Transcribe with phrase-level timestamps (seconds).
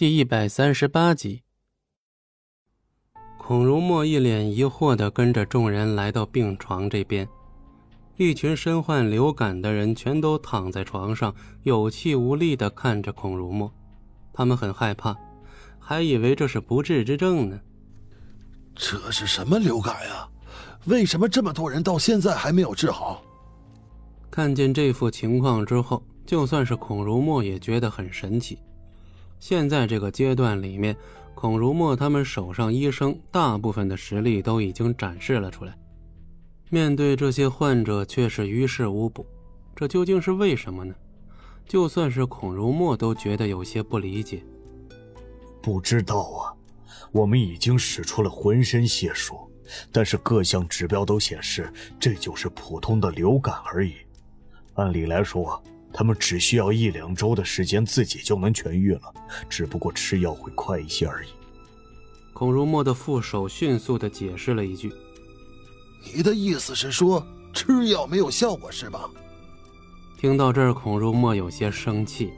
[0.00, 1.42] 第一百三十八集，
[3.36, 7.28] 孔如墨一脸疑惑的跟着众人来到病床这边，
[8.16, 11.34] 一群身患流感的人全都躺在床上，
[11.64, 13.70] 有气无力的看着孔如墨，
[14.32, 15.14] 他们很害怕，
[15.78, 17.60] 还以为这是不治之症呢。
[18.74, 20.26] 这是什么流感呀？
[20.86, 23.22] 为什么这么多人到现在还没有治好？
[24.30, 28.58] 看见这副情况之后，就算是孔如墨也觉得很神奇。
[29.40, 30.94] 现在这个阶段里面，
[31.34, 35.74] 孔如墨他们手上医生大部分的实力都已经展示了出来，
[36.68, 39.24] 面对这些患者却是于事无补，
[39.74, 40.94] 这究竟是为什么呢？
[41.66, 44.44] 就算是孔如墨都觉得有些不理解。
[45.62, 46.52] 不知道啊，
[47.10, 49.38] 我们已经使出了浑身解数，
[49.90, 53.94] 但是各项指标都显示这就是普通的流感而已。
[54.74, 55.62] 按理来说。
[56.00, 59.02] 他们只需要一两周的时间，自己就能痊愈了，
[59.50, 61.28] 只不过吃药会快一些而已。
[62.32, 64.90] 孔如墨的副手迅速的解释了一句
[66.14, 69.10] ：“你的意思是说吃药没有效果是吧？”
[70.18, 72.30] 听到这儿，孔如墨有些生气，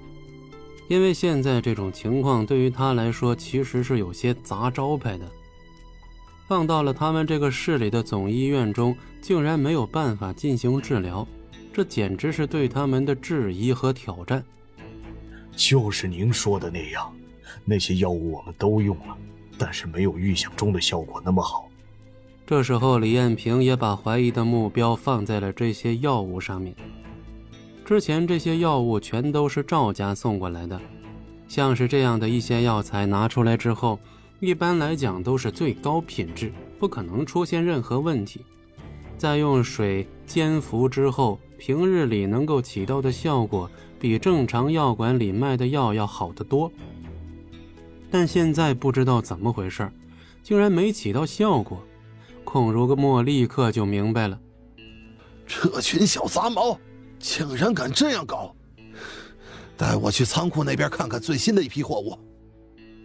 [0.89, 5.25] 因为现在这种情况对于他来说其实是有些砸招牌的。
[6.49, 11.25] 放到了他们这个市里的总医院中，竟然没有办法进行治疗。
[11.73, 14.45] 这简直是对他们的质疑和挑战。
[15.55, 17.15] 就是您说的那样，
[17.65, 19.17] 那些药物我们都用了，
[19.57, 21.69] 但是没有预想中的效果那么好。
[22.47, 26.75] 这时候，李艳萍也把怀疑的目标放在了这些药物上面。
[27.85, 30.81] 之前这些药物全都是赵家送过来的，
[31.49, 33.99] 像是这样的一些药材拿出来之后，
[34.41, 38.45] 一般来讲都是最高品质，不可能出现任何问题。
[39.17, 41.41] 再用水煎服之后。
[41.65, 46.73] 平日里能够起到的效果比正常药馆里卖的药要好得多，
[48.11, 49.89] 但现在不知道怎么回事，
[50.43, 51.81] 竟然没起到效果。
[52.43, 54.41] 孔如墨立刻就明白了，
[55.47, 56.77] 这群小杂毛
[57.21, 58.53] 竟然敢这样搞！
[59.77, 62.19] 带我去仓库那边看看最新的一批货物。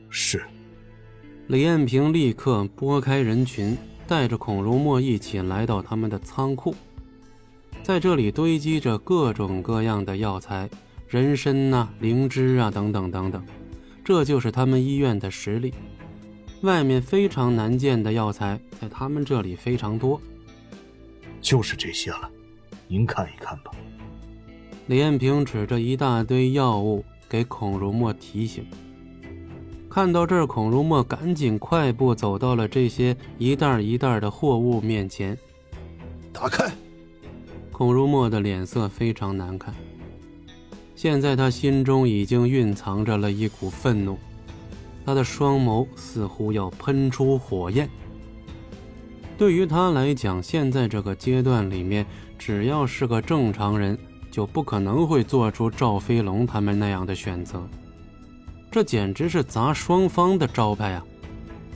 [0.09, 0.43] 是。
[1.45, 6.73] 李艳萍立刻拨开人群，带着孔如墨一起来到他们的仓库。
[7.87, 10.69] 在这里堆积着各种各样的药材，
[11.07, 13.41] 人参呐、灵芝啊等等等等，
[14.03, 15.73] 这就是他们医院的实力。
[16.63, 20.21] 外面非常难见的药材，在他们这里非常多。
[21.39, 22.29] 就是这些了，
[22.89, 23.71] 您看一看吧。
[24.87, 28.65] 李艳萍指着一大堆药物给孔如墨提醒。
[29.89, 35.37] 看到这儿，孔如墨赶紧快步走到了这些一袋一袋的货物面前，
[36.33, 36.69] 打开。
[37.77, 39.71] 孔如墨的脸色非常难看，
[40.95, 44.17] 现在他心中已经蕴藏着了一股愤怒，
[45.05, 47.87] 他的双眸似乎要喷出火焰。
[49.37, 52.03] 对于他来讲，现在这个阶段里面，
[52.39, 53.95] 只要是个正常人，
[54.31, 57.61] 就不可能会做出赵飞龙他们那样的选择。
[58.71, 61.05] 这简直是砸双方的招牌啊！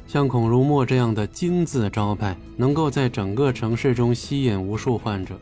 [0.07, 5.39] 像孔如墨这样的金字招牌，能够在整个城市中吸引无数患者。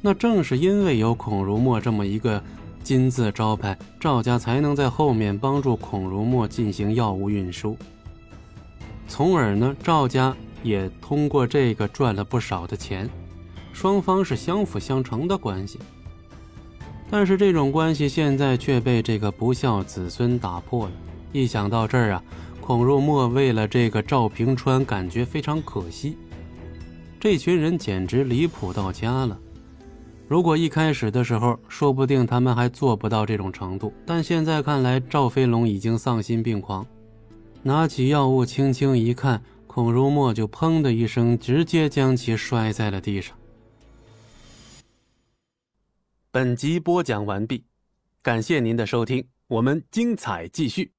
[0.00, 2.42] 那正是因为有孔如墨这么一个
[2.84, 7.76] 金字招牌，赵家才能在后面帮助孔如墨进行药物运输，
[9.08, 13.10] 从而呢，赵家也通过这个赚了不少的钱，
[13.72, 15.78] 双方是相辅相成的关系。
[17.10, 20.92] 但是这种关系现在却被这个不孝子孙打破了。
[21.32, 22.22] 一想到这儿啊，
[22.60, 26.16] 孔如墨为了这个赵平川感觉非常可惜，
[27.18, 29.38] 这群人简直离谱到家了。
[30.28, 33.90] 如果一开始的时候，说不定他们还做不到这种程度。
[34.04, 36.86] 但现在看来，赵飞龙已经丧心病狂。
[37.62, 43.34] 拿起药物，轻轻一看，孔如墨就砰的一声，直接将其摔在了地上。
[46.30, 47.64] 本集播讲完毕，
[48.20, 50.92] 感谢您的收听，我们精彩继续。